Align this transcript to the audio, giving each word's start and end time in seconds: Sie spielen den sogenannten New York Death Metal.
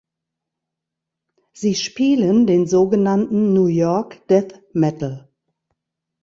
Sie 1.53 1.75
spielen 1.75 2.47
den 2.47 2.65
sogenannten 2.65 3.53
New 3.53 3.67
York 3.67 4.27
Death 4.29 4.59
Metal. 4.73 5.29